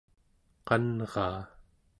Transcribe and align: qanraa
qanraa 0.67 1.39